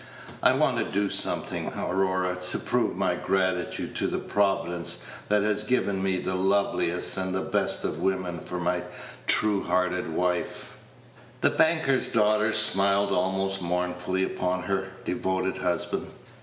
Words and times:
I 0.41 0.53
want 0.55 0.79
to 0.79 0.85
do 0.91 1.11
something, 1.11 1.67
Aurora, 1.77 2.35
to 2.49 2.57
prove 2.57 2.95
my 2.95 3.13
gratitude 3.13 3.95
to 3.97 4.07
the 4.07 4.17
Providence 4.17 5.05
that 5.29 5.43
has 5.43 5.63
given 5.63 6.01
me 6.01 6.17
the 6.17 6.33
loveliest 6.33 7.17
and 7.17 7.51
best 7.51 7.85
of 7.85 7.99
women 7.99 8.39
for 8.39 8.57
my 8.59 8.81
true 9.27 9.61
hearted 9.63 10.11
wife." 10.11 10.73
The 11.41 11.51
banker's 11.51 12.07
daughter 12.07 12.51
smiled 12.51 13.11
almost 13.13 13.61
mournfully 13.61 14.23
upon 14.23 14.63
her 14.63 14.89
devoted 15.05 15.57
husband. 15.59 16.07